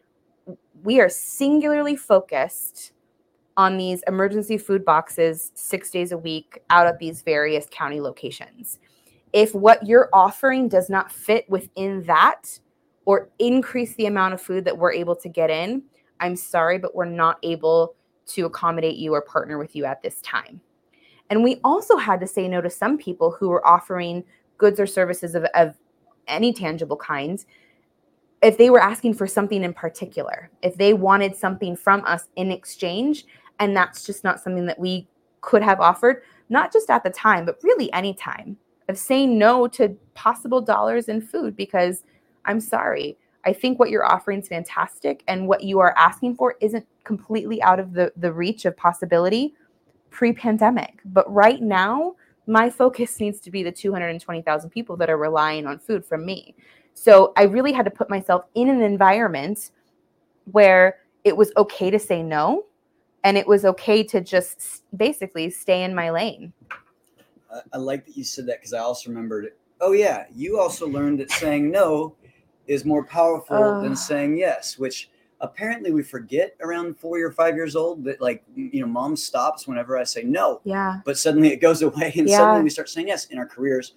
[0.83, 2.93] we are singularly focused
[3.57, 8.79] on these emergency food boxes six days a week out at these various county locations.
[9.33, 12.59] If what you're offering does not fit within that
[13.05, 15.83] or increase the amount of food that we're able to get in,
[16.19, 17.95] I'm sorry, but we're not able
[18.27, 20.61] to accommodate you or partner with you at this time.
[21.29, 24.23] And we also had to say no to some people who were offering
[24.57, 25.75] goods or services of, of
[26.27, 27.47] any tangible kinds
[28.41, 32.51] if they were asking for something in particular, if they wanted something from us in
[32.51, 33.25] exchange,
[33.59, 35.07] and that's just not something that we
[35.41, 38.57] could have offered, not just at the time, but really any time
[38.89, 42.03] of saying no to possible dollars in food because
[42.45, 43.17] I'm sorry.
[43.45, 47.61] I think what you're offering is fantastic, and what you are asking for isn't completely
[47.61, 49.53] out of the, the reach of possibility
[50.09, 50.99] pre pandemic.
[51.05, 52.15] But right now,
[52.45, 56.55] my focus needs to be the 220,000 people that are relying on food from me.
[56.93, 59.71] So I really had to put myself in an environment
[60.51, 62.65] where it was okay to say no
[63.27, 66.53] and it was okay to just basically stay in my lane.
[67.53, 69.51] I, I like that you said that because I also remembered.
[69.81, 72.15] Oh yeah, you also learned that saying no
[72.67, 75.09] is more powerful than saying yes, which
[75.41, 78.05] apparently we forget around four or five years old.
[78.05, 81.01] That like you know, mom stops whenever I say no, Yeah.
[81.03, 82.37] but suddenly it goes away, and Yeah.
[82.37, 83.93] suddenly we start saying yes in our careers.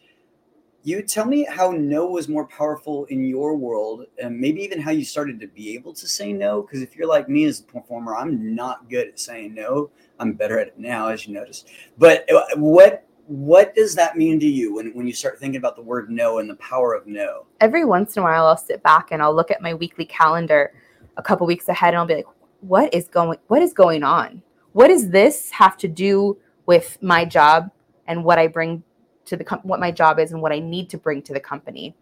[0.82, 4.92] You tell me how no was more powerful in your world, and maybe even how
[4.92, 6.62] you started to be able to say no.
[6.62, 9.90] Because if you're like me as a performer, I'm not good at saying no.
[10.18, 11.68] I'm better at it now, as you noticed.
[11.98, 15.76] But uh, what what does that mean to you when, when you start thinking about
[15.76, 17.46] the word no and the power of no?
[17.60, 20.72] Every once in a while I'll sit back and I'll look at my weekly calendar
[21.16, 22.26] a couple weeks ahead and I'll be like,
[22.60, 24.42] what is going what is going on?
[24.72, 27.70] What does this have to do with my job
[28.08, 28.82] and what I bring
[29.30, 31.40] to the com- what my job is and what I need to bring to the
[31.40, 31.94] company?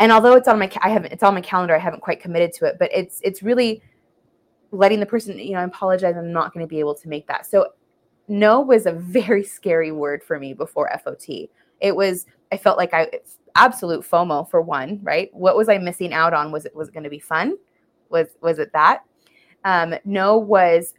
[0.00, 2.52] And although it's on my I haven't it's on my calendar, I haven't quite committed
[2.54, 3.82] to it, but it's it's really
[4.70, 7.26] letting the person, you know, I apologize, I'm not going to be able to make
[7.28, 7.46] that.
[7.46, 7.68] So
[8.28, 11.48] no was a very scary word for me before FOT.
[11.80, 13.10] It was I felt like I
[13.54, 15.32] absolute FOMO for one, right?
[15.34, 16.52] What was I missing out on?
[16.52, 17.56] Was it was it going to be fun?
[18.08, 19.04] Was was it that?
[19.64, 20.94] Um, no was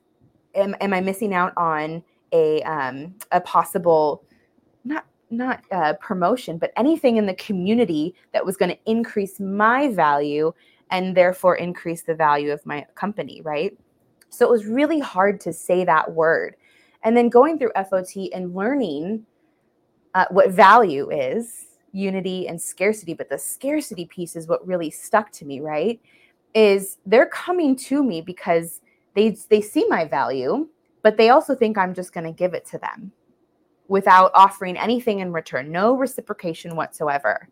[0.53, 4.23] am, am I missing out on a um, a possible
[4.83, 9.89] not not uh, promotion, but anything in the community that was going to increase my
[9.89, 10.53] value
[10.91, 13.77] and therefore increase the value of my company, right?
[14.29, 16.55] So it was really hard to say that word.
[17.03, 19.25] And then going through FOT and learning
[20.15, 25.31] uh, what value is unity and scarcity, but the scarcity piece is what really stuck
[25.33, 25.99] to me, right?
[26.53, 28.81] Is they're coming to me because
[29.15, 30.67] they they see my value,
[31.03, 33.11] but they also think I'm just going to give it to them
[33.89, 37.49] without offering anything in return, no reciprocation whatsoever.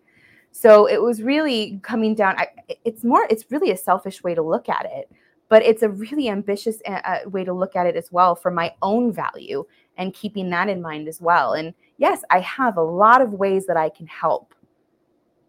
[0.51, 2.37] So it was really coming down.
[2.85, 5.11] It's more, it's really a selfish way to look at it,
[5.49, 8.51] but it's a really ambitious uh, uh, way to look at it as well for
[8.51, 9.65] my own value
[9.97, 11.53] and keeping that in mind as well.
[11.53, 14.53] And yes, I have a lot of ways that I can help,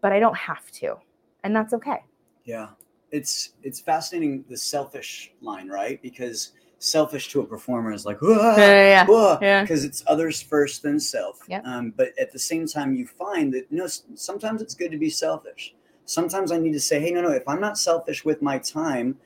[0.01, 0.95] but I don't have to,
[1.43, 2.03] and that's okay.
[2.45, 2.69] Yeah,
[3.11, 6.01] it's it's fascinating the selfish line, right?
[6.01, 9.05] Because selfish to a performer is like, yeah,
[9.41, 9.61] yeah.
[9.61, 11.41] because it's others first, than self.
[11.47, 11.65] Yep.
[11.65, 14.97] Um, but at the same time, you find that no, s- sometimes it's good to
[14.97, 15.75] be selfish.
[16.05, 19.17] Sometimes I need to say, hey, no, no, if I'm not selfish with my time,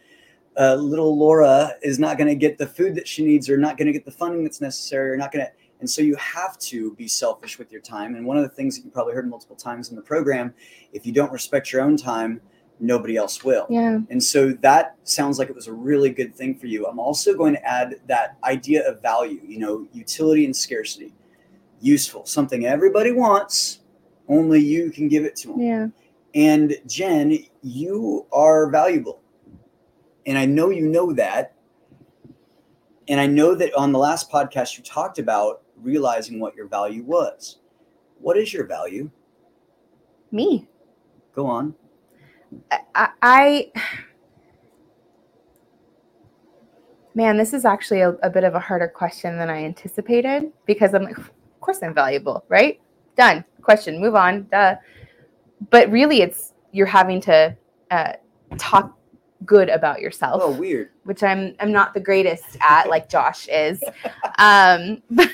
[0.59, 3.77] uh, little Laura is not going to get the food that she needs, or not
[3.77, 5.51] going to get the funding that's necessary, or not going to.
[5.79, 8.15] And so you have to be selfish with your time.
[8.15, 10.53] And one of the things that you probably heard multiple times in the program,
[10.93, 12.39] if you don't respect your own time,
[12.79, 13.65] nobody else will.
[13.69, 13.99] Yeah.
[14.09, 16.85] And so that sounds like it was a really good thing for you.
[16.85, 21.13] I'm also going to add that idea of value, you know, utility and scarcity.
[21.81, 23.81] Useful, something everybody wants,
[24.29, 25.59] only you can give it to them.
[25.61, 25.87] Yeah.
[26.33, 29.21] And Jen, you are valuable.
[30.25, 31.53] And I know you know that.
[33.09, 37.03] And I know that on the last podcast, you talked about realizing what your value
[37.03, 37.59] was.
[38.19, 39.11] What is your value?
[40.31, 40.67] Me.
[41.35, 41.75] Go on.
[42.95, 43.71] I, I
[47.15, 50.93] man, this is actually a, a bit of a harder question than I anticipated because
[50.93, 52.79] I'm like, of course I'm valuable, right?
[53.15, 53.43] Done.
[53.61, 54.01] Question.
[54.01, 54.47] Move on.
[54.51, 54.75] Duh.
[55.69, 57.55] But really, it's you're having to
[57.91, 58.13] uh,
[58.57, 58.97] talk
[59.45, 60.41] good about yourself.
[60.43, 60.89] Oh, weird.
[61.03, 63.81] Which I'm I'm not the greatest at, like Josh is.
[64.39, 65.29] Um, but,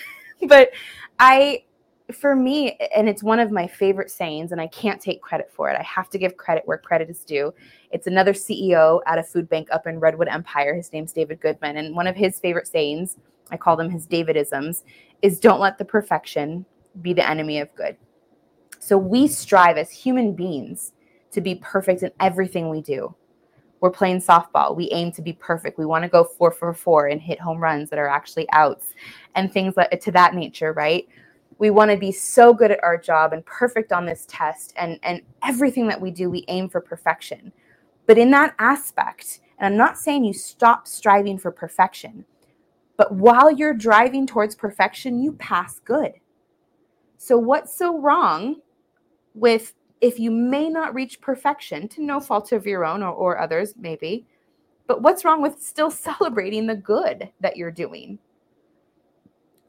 [0.47, 0.69] but
[1.19, 1.63] I,
[2.13, 5.69] for me, and it's one of my favorite sayings, and I can't take credit for
[5.69, 5.77] it.
[5.79, 7.53] I have to give credit where credit is due.
[7.91, 10.75] It's another CEO at a food bank up in Redwood Empire.
[10.75, 13.17] His name's David Goodman, and one of his favorite sayings,
[13.51, 14.83] I call them his Davidisms,
[15.21, 16.65] is "Don't let the perfection
[17.01, 17.97] be the enemy of good."
[18.79, 20.93] So we strive as human beings
[21.31, 23.13] to be perfect in everything we do.
[23.81, 24.75] We're playing softball.
[24.75, 25.77] We aim to be perfect.
[25.77, 28.93] We want to go four for four and hit home runs that are actually outs
[29.35, 31.07] and things like to that nature, right?
[31.59, 34.99] We want to be so good at our job and perfect on this test and
[35.03, 37.51] and everything that we do, we aim for perfection.
[38.07, 42.25] But in that aspect, and I'm not saying you stop striving for perfection,
[42.97, 46.13] but while you're driving towards perfection, you pass good.
[47.17, 48.61] So what's so wrong
[49.35, 53.39] with if you may not reach perfection to no fault of your own or, or
[53.39, 54.25] others, maybe,
[54.87, 58.17] but what's wrong with still celebrating the good that you're doing?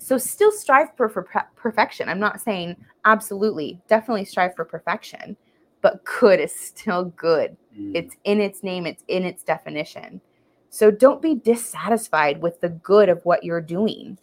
[0.01, 2.09] So still strive for, for perfection.
[2.09, 5.37] I'm not saying absolutely, definitely strive for perfection,
[5.83, 7.55] but good is still good.
[7.79, 7.93] Mm.
[7.95, 10.23] It's in its name, it's in its definition.
[10.71, 14.17] So don't be dissatisfied with the good of what you're doing.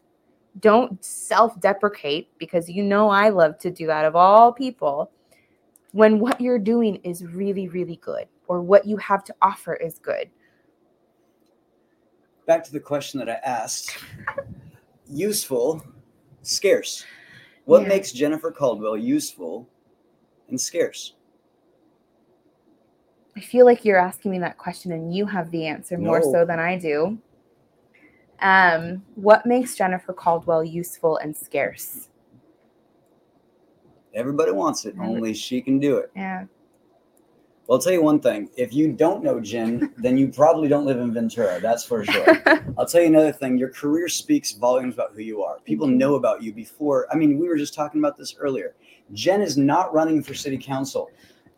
[0.60, 5.12] Don't self deprecate because you know I love to do that of all people
[5.92, 10.00] when what you're doing is really, really good or what you have to offer is
[10.00, 10.28] good.
[12.48, 13.96] Back to the question that I asked
[15.10, 15.84] useful,
[16.42, 17.06] scarce.
[17.66, 17.90] What yeah.
[17.90, 19.68] makes Jennifer Caldwell useful
[20.50, 21.14] and scarce?
[23.36, 26.32] I feel like you're asking me that question and you have the answer more no.
[26.32, 27.20] so than I do.
[28.40, 32.10] Um, what makes Jennifer Caldwell useful and scarce?
[34.14, 34.96] Everybody wants it.
[35.00, 36.12] Only she can do it.
[36.16, 36.46] Yeah.
[37.68, 38.50] Well, I'll tell you one thing.
[38.56, 41.60] If you don't know Jen, then you probably don't live in Ventura.
[41.60, 42.42] That's for sure.
[42.78, 43.58] I'll tell you another thing.
[43.58, 45.60] Your career speaks volumes about who you are.
[45.66, 47.08] People know about you before.
[47.12, 48.76] I mean, we were just talking about this earlier.
[49.14, 51.10] Jen is not running for city council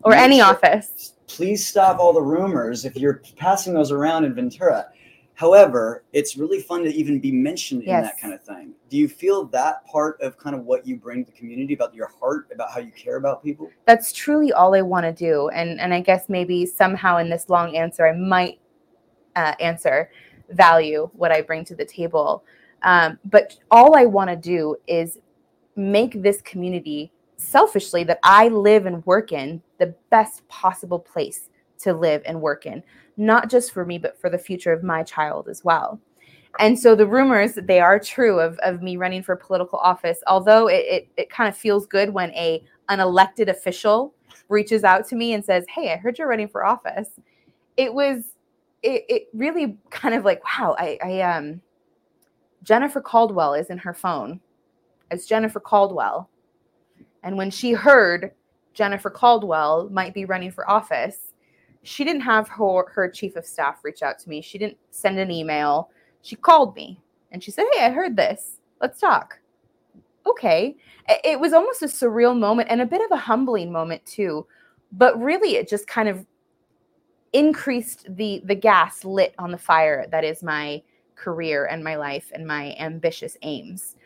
[0.02, 1.14] or Make any sure, office.
[1.28, 4.88] Please stop all the rumors if you're passing those around in Ventura.
[5.40, 7.96] However, it's really fun to even be mentioned yes.
[7.96, 8.74] in that kind of thing.
[8.90, 11.94] Do you feel that part of kind of what you bring to the community about
[11.94, 13.70] your heart, about how you care about people?
[13.86, 15.48] That's truly all I want to do.
[15.48, 18.60] And and I guess maybe somehow in this long answer, I might
[19.34, 20.10] uh, answer
[20.50, 22.44] value what I bring to the table.
[22.82, 25.20] Um, but all I want to do is
[25.74, 31.48] make this community selfishly that I live and work in the best possible place
[31.82, 32.82] to live and work in
[33.20, 36.00] not just for me, but for the future of my child as well.
[36.58, 40.68] And so the rumors, they are true of, of me running for political office, although
[40.68, 44.14] it, it, it kind of feels good when a an elected official
[44.48, 47.10] reaches out to me and says, Hey, I heard you're running for office.
[47.76, 48.24] It was
[48.82, 51.60] it, it really kind of like, wow, I, I um
[52.62, 54.40] Jennifer Caldwell is in her phone
[55.10, 56.28] as Jennifer Caldwell.
[57.22, 58.32] And when she heard
[58.72, 61.29] Jennifer Caldwell might be running for office,
[61.82, 64.40] she didn't have her her chief of staff reach out to me.
[64.40, 65.90] She didn't send an email.
[66.22, 67.00] She called me
[67.32, 68.58] and she said, "Hey, I heard this.
[68.80, 69.38] Let's talk."
[70.26, 70.76] Okay.
[71.24, 74.46] It was almost a surreal moment and a bit of a humbling moment too.
[74.92, 76.26] But really it just kind of
[77.32, 80.82] increased the the gas lit on the fire that is my
[81.14, 83.96] career and my life and my ambitious aims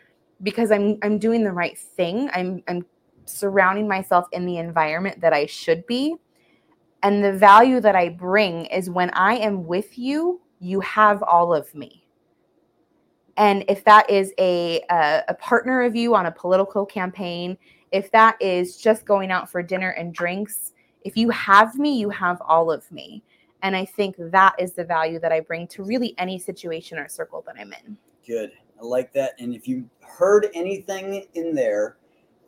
[0.43, 2.29] because I'm I'm doing the right thing.
[2.33, 2.85] I'm I'm
[3.25, 6.15] surrounding myself in the environment that I should be
[7.05, 11.53] and the value that I bring is when I am with you, you have all
[11.53, 12.03] of me.
[13.37, 17.59] And if that is a, a, a, partner of you on a political campaign,
[17.91, 20.71] if that is just going out for dinner and drinks,
[21.03, 23.21] if you have me, you have all of me.
[23.61, 27.07] And I think that is the value that I bring to really any situation or
[27.07, 27.97] circle that I'm in.
[28.25, 28.51] Good.
[28.81, 29.33] I like that.
[29.37, 31.97] And if you heard anything in there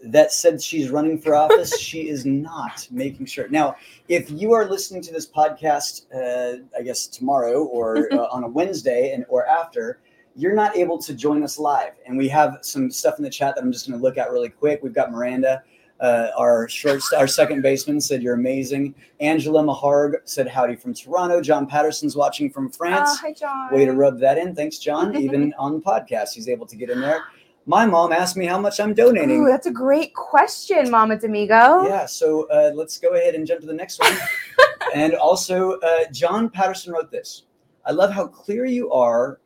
[0.04, 3.48] that said she's running for office, she is not making sure.
[3.50, 3.76] Now,
[4.08, 8.48] if you are listening to this podcast, uh, I guess tomorrow or uh, on a
[8.48, 10.00] Wednesday and or after,
[10.36, 11.94] you're not able to join us live.
[12.06, 14.32] And we have some stuff in the chat that I'm just going to look at
[14.32, 14.82] really quick.
[14.84, 15.64] We've got Miranda,
[16.00, 18.94] uh, our short, our second baseman said you're amazing.
[19.20, 21.42] Angela Maharg said howdy from Toronto.
[21.42, 23.10] John Patterson's watching from France.
[23.14, 23.74] Oh, hi, John.
[23.74, 24.54] Way to rub that in.
[24.54, 25.16] Thanks, John.
[25.22, 27.24] Even on the podcast, he's able to get in there
[27.68, 29.44] my mom asked me how much I'm donating.
[29.44, 31.86] Ooh, that's a great question, Mama Domingo.
[31.86, 34.18] Yeah, so uh, let's go ahead and jump to the next one.
[34.96, 37.44] and also, uh, John Patterson wrote this
[37.86, 39.42] I love how clear you are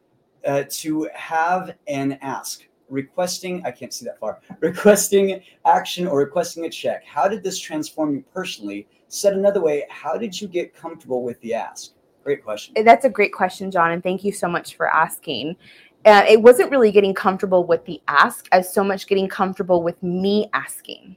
[0.46, 2.64] uh, to have and ask.
[2.90, 7.04] requesting, I can't see that far, requesting action or requesting a check.
[7.04, 8.88] How did this transform you personally?
[9.08, 11.94] Said another way, how did you get comfortable with the ask?
[12.24, 12.76] Great question.
[12.86, 15.56] That's a great question, John, and thank you so much for asking.
[16.04, 20.02] Uh, it wasn't really getting comfortable with the ask as so much getting comfortable with
[20.02, 21.16] me asking.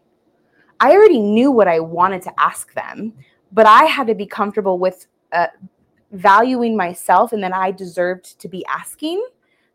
[0.80, 3.14] I already knew what I wanted to ask them,
[3.52, 5.46] but I had to be comfortable with uh,
[6.12, 9.24] valuing myself and that I deserved to be asking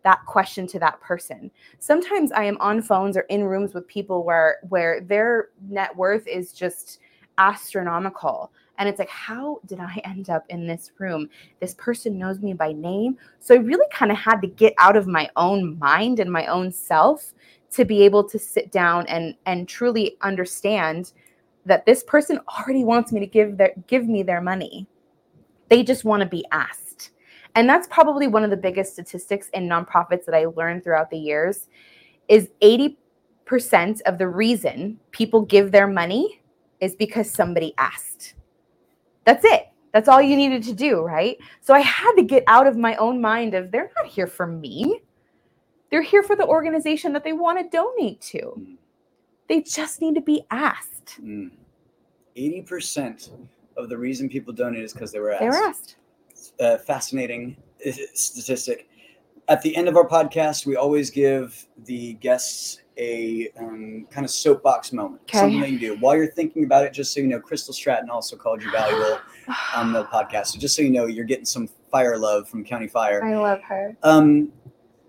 [0.04, 1.52] that question to that person.
[1.80, 6.28] Sometimes I am on phones or in rooms with people where where their net worth
[6.28, 7.00] is just
[7.38, 11.30] astronomical and it's like how did I end up in this room?
[11.60, 13.18] This person knows me by name.
[13.40, 16.48] So I really kind of had to get out of my own mind and my
[16.48, 17.34] own self
[17.72, 21.14] to be able to sit down and and truly understand
[21.66, 24.88] that this person already wants me to give their give me their money.
[25.70, 27.12] They just want to be asked.
[27.56, 31.18] And that's probably one of the biggest statistics in nonprofits that I learned throughout the
[31.18, 31.68] years
[32.28, 32.96] is 80%
[34.06, 36.42] of the reason people give their money
[36.80, 38.36] is because somebody asked.
[39.30, 39.68] That's it.
[39.94, 41.38] That's all you needed to do, right?
[41.62, 44.48] So I had to get out of my own mind of they're not here for
[44.48, 45.02] me.
[45.92, 48.40] They're here for the organization that they want to donate to.
[48.40, 48.78] Mm.
[49.48, 51.20] They just need to be asked.
[51.22, 51.52] Mm.
[52.36, 53.30] 80%
[53.78, 55.42] of the reason people donate is because they were asked.
[55.42, 55.96] They were asked.
[56.60, 57.56] Uh, fascinating
[57.86, 58.90] uh, statistic.
[59.48, 64.30] At the end of our podcast, we always give the guests a um, kind of
[64.30, 65.40] soapbox moment, okay.
[65.40, 66.94] something that you do while you're thinking about it.
[66.94, 69.20] Just so you know, Crystal Stratton also called you valuable
[69.76, 70.48] on the podcast.
[70.48, 73.24] So just so you know, you're getting some fire love from County Fire.
[73.24, 73.96] I love her.
[74.04, 74.52] Um,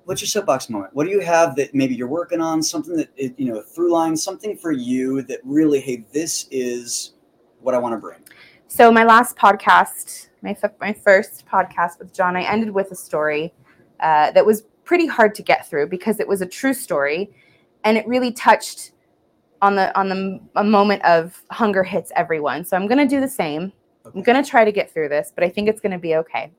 [0.05, 0.95] what's your soapbox moment?
[0.95, 2.63] What do you have that maybe you're working on?
[2.63, 7.15] Something that you know, through line, something for you that really, hey, this is
[7.61, 8.21] what I want to bring.
[8.69, 13.53] So my last podcast, my my first podcast with John, I ended with a story
[13.99, 17.31] uh, that was pretty hard to get through because it was a true story,
[17.85, 18.93] and it really touched
[19.63, 22.65] on the on the a moment of hunger hits everyone.
[22.65, 23.73] So I'm going to do the same.
[24.07, 24.19] Okay.
[24.19, 26.17] I'm going to try to get through this, but I think it's going to be
[26.17, 26.51] okay.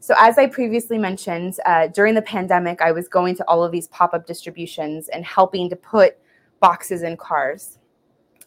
[0.00, 3.72] So, as I previously mentioned, uh, during the pandemic, I was going to all of
[3.72, 6.16] these pop up distributions and helping to put
[6.60, 7.78] boxes in cars.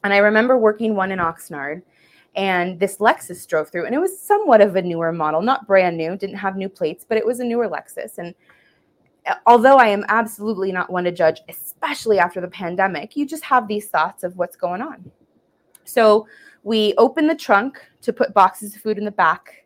[0.03, 1.81] And I remember working one in Oxnard,
[2.35, 5.97] and this Lexus drove through, and it was somewhat of a newer model, not brand
[5.97, 8.17] new, didn't have new plates, but it was a newer Lexus.
[8.17, 8.33] And
[9.45, 13.67] although I am absolutely not one to judge, especially after the pandemic, you just have
[13.67, 15.11] these thoughts of what's going on.
[15.83, 16.27] So,
[16.63, 19.61] we open the trunk to put boxes of food in the back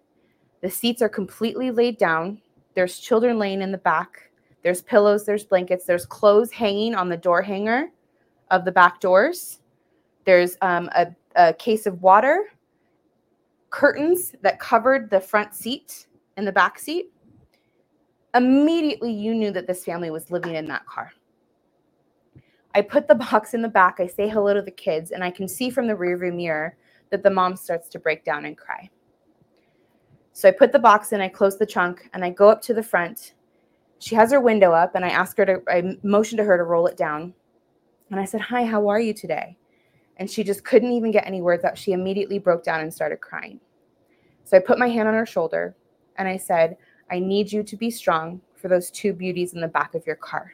[0.66, 2.42] the seats are completely laid down.
[2.74, 4.32] There's children laying in the back.
[4.64, 7.92] There's pillows, there's blankets, there's clothes hanging on the door hanger
[8.50, 9.60] of the back doors.
[10.26, 12.46] There's um, a, a case of water,
[13.70, 17.12] curtains that covered the front seat and the back seat.
[18.36, 21.14] Immediately, you knew that this family was living in that car.
[22.76, 24.02] I put the box in the back.
[24.02, 26.76] I say hello to the kids, and I can see from the rearview mirror
[27.12, 28.90] that the mom starts to break down and cry.
[30.34, 32.74] So I put the box in, I close the trunk, and I go up to
[32.74, 33.36] the front.
[34.00, 36.64] She has her window up, and I ask her to, I motioned to her to
[36.64, 37.34] roll it down.
[38.12, 39.58] And I said, Hi, how are you today?
[40.18, 41.78] And she just couldn't even get any words out.
[41.78, 43.62] She immediately broke down and started crying.
[44.44, 45.76] So I put my hand on her shoulder
[46.18, 46.78] and I said,
[47.12, 50.16] I need you to be strong for those two beauties in the back of your
[50.16, 50.54] car.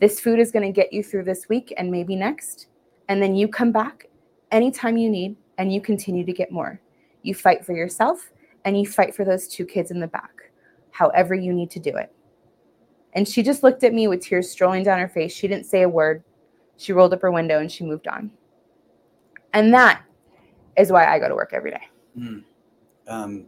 [0.00, 2.66] This food is going to get you through this week and maybe next.
[3.08, 4.06] And then you come back
[4.50, 6.80] anytime you need and you continue to get more.
[7.22, 8.32] You fight for yourself
[8.64, 10.50] and you fight for those two kids in the back,
[10.90, 12.12] however you need to do it.
[13.14, 15.32] And she just looked at me with tears strolling down her face.
[15.32, 16.24] She didn't say a word.
[16.76, 18.30] She rolled up her window and she moved on.
[19.52, 20.02] And that
[20.76, 21.88] is why I go to work every day.
[22.18, 22.44] Mm.
[23.06, 23.46] Um,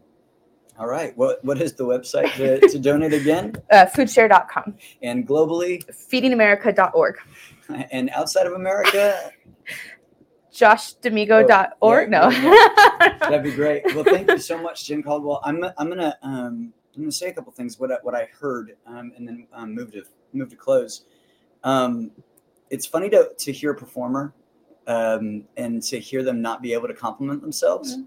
[0.79, 1.17] all right.
[1.17, 3.55] What what is the website to, to donate again?
[3.71, 4.77] Uh, foodshare.com.
[5.03, 5.85] And globally?
[5.87, 7.17] Feedingamerica.org.
[7.91, 9.33] And outside of America?
[10.53, 11.75] joshdomingo.org.
[11.81, 12.29] Oh, no.
[12.29, 13.83] Yeah, That'd be great.
[13.95, 15.41] Well, thank you so much, Jen Caldwell.
[15.45, 18.77] I'm, I'm gonna um, I'm gonna say a couple things what I, what I heard
[18.87, 20.05] um, and then um, move to
[20.35, 21.05] move to close.
[21.65, 22.11] Um,
[22.69, 24.35] it's funny to to hear a performer
[24.87, 27.97] um, and to hear them not be able to compliment themselves.
[27.97, 28.05] Mm-hmm.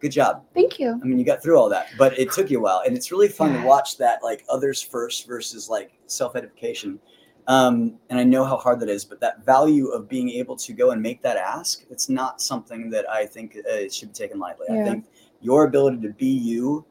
[0.00, 0.44] Good job.
[0.54, 0.98] Thank you.
[1.02, 3.10] I mean, you got through all that, but it took you a while, and it's
[3.10, 7.00] really fun to watch that like others first versus like self edification.
[7.48, 10.72] Um, and I know how hard that is, but that value of being able to
[10.74, 14.38] go and make that ask, it's not something that I think uh, should be taken
[14.38, 14.66] lightly.
[14.68, 14.82] Yeah.
[14.82, 15.06] I think
[15.40, 16.84] your ability to be you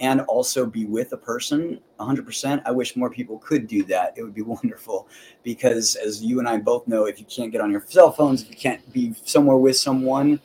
[0.00, 2.62] and also be with a person 100%.
[2.66, 4.12] I wish more people could do that.
[4.16, 5.08] It would be wonderful
[5.42, 8.42] because, as you and I both know, if you can't get on your cell phones,
[8.42, 10.40] if you can't be somewhere with someone,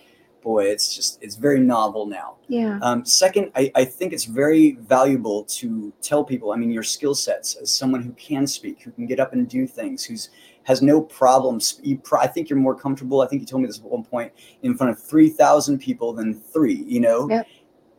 [0.47, 2.37] boy, it's just it's very novel now.
[2.47, 2.79] Yeah.
[2.81, 6.53] Um, second, I, I think it's very valuable to tell people.
[6.53, 9.49] I mean, your skill sets as someone who can speak, who can get up and
[9.49, 10.29] do things, who's
[10.63, 11.81] has no problems.
[11.83, 13.19] You pro- I think you're more comfortable.
[13.19, 14.31] I think you told me this at one point
[14.63, 16.85] in front of three thousand people than three.
[16.87, 17.29] You know.
[17.29, 17.47] Yep.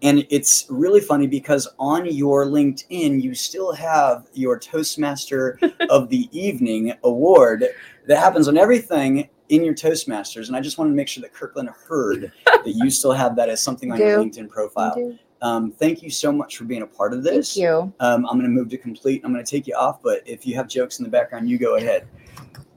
[0.00, 5.58] And it's really funny because on your LinkedIn, you still have your Toastmaster
[5.90, 7.66] of the Evening award
[8.06, 10.48] that happens on everything in your Toastmasters.
[10.48, 13.48] And I just wanted to make sure that Kirkland heard that you still have that
[13.48, 15.16] as something on your LinkedIn profile.
[15.40, 17.54] Um, thank you so much for being a part of this.
[17.54, 17.92] Thank you.
[18.00, 19.22] Um, I'm going to move to complete.
[19.24, 21.58] I'm going to take you off, but if you have jokes in the background, you
[21.58, 22.08] go ahead.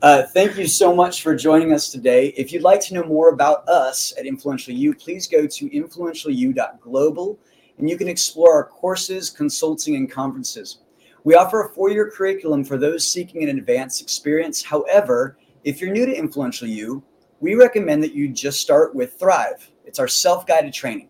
[0.02, 2.28] Uh, thank you so much for joining us today.
[2.38, 7.40] If you'd like to know more about us at Influential U, please go to influentialu.global
[7.78, 10.80] and you can explore our courses, consulting, and conferences.
[11.24, 14.64] We offer a four year curriculum for those seeking an advanced experience.
[14.64, 17.04] However, if you're new to Influential U,
[17.40, 19.72] we recommend that you just start with Thrive.
[19.86, 21.10] It's our self guided training.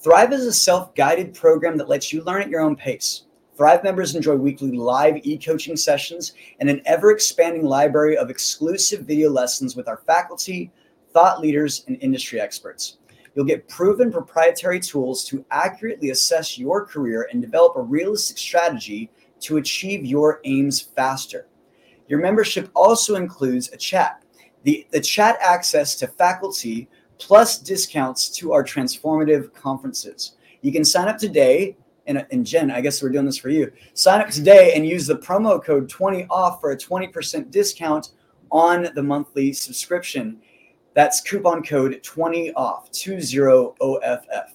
[0.00, 3.22] Thrive is a self guided program that lets you learn at your own pace.
[3.56, 9.06] Thrive members enjoy weekly live e coaching sessions and an ever expanding library of exclusive
[9.06, 10.70] video lessons with our faculty,
[11.12, 12.98] thought leaders, and industry experts.
[13.34, 19.10] You'll get proven proprietary tools to accurately assess your career and develop a realistic strategy
[19.40, 21.46] to achieve your aims faster.
[22.08, 24.22] Your membership also includes a chat,
[24.62, 26.88] the, the chat access to faculty
[27.18, 30.36] plus discounts to our transformative conferences.
[30.62, 31.76] You can sign up today.
[32.08, 33.72] And, and Jen, I guess we're doing this for you.
[33.94, 38.10] Sign up today and use the promo code 20 off for a 20% discount
[38.52, 40.40] on the monthly subscription.
[40.94, 44.48] That's coupon code 20 off, 20OFF.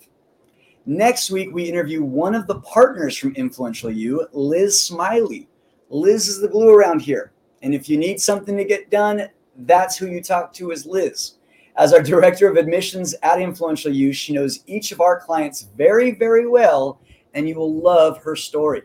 [0.86, 5.48] Next week, we interview one of the partners from Influential U, Liz Smiley.
[5.90, 7.34] Liz is the glue around here.
[7.62, 11.34] And if you need something to get done, that's who you talk to is Liz.
[11.78, 16.12] As our director of admissions at Influential U, she knows each of our clients very,
[16.12, 17.00] very well,
[17.34, 18.84] and you will love her story.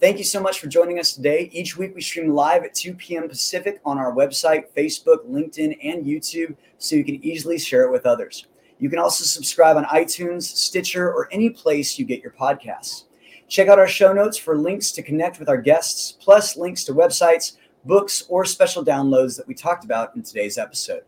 [0.00, 1.48] Thank you so much for joining us today.
[1.52, 3.28] Each week we stream live at 2 p.m.
[3.28, 8.04] Pacific on our website, Facebook, LinkedIn, and YouTube, so you can easily share it with
[8.04, 8.46] others.
[8.78, 13.04] You can also subscribe on iTunes, Stitcher, or any place you get your podcasts.
[13.46, 16.92] Check out our show notes for links to connect with our guests, plus links to
[16.92, 21.02] websites, books, or special downloads that we talked about in today's episode.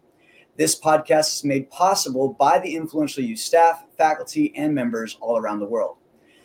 [0.56, 5.60] This podcast is made possible by the Influential U staff, faculty, and members all around
[5.60, 5.96] the world.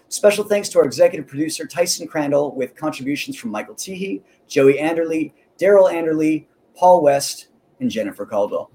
[0.08, 5.34] Special thanks to our executive producer, Tyson Crandall, with contributions from Michael Teehee, Joey Anderley,
[5.60, 7.50] Daryl Anderley, Paul West,
[7.80, 8.72] and Jennifer Caldwell.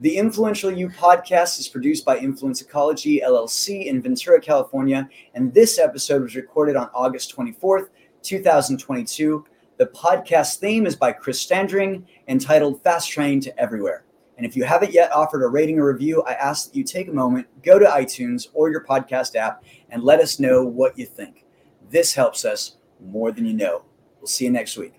[0.00, 5.78] The Influential U podcast is produced by Influence Ecology LLC in Ventura, California, and this
[5.78, 7.88] episode was recorded on August 24th,
[8.22, 9.46] 2022.
[9.76, 14.04] The podcast theme is by Chris Standring, entitled Fast Train to Everywhere.
[14.36, 17.08] And if you haven't yet offered a rating or review, I ask that you take
[17.08, 21.06] a moment, go to iTunes or your podcast app, and let us know what you
[21.06, 21.44] think.
[21.90, 23.84] This helps us more than you know.
[24.20, 24.94] We'll see you next week.